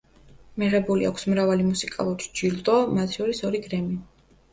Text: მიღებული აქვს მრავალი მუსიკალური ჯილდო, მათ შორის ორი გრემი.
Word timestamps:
მიღებული 0.61 1.07
აქვს 1.09 1.25
მრავალი 1.33 1.67
მუსიკალური 1.67 2.29
ჯილდო, 2.39 2.79
მათ 2.95 3.13
შორის 3.19 3.43
ორი 3.51 3.63
გრემი. 3.67 3.99